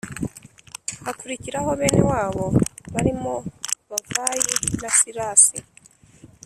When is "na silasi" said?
4.81-5.59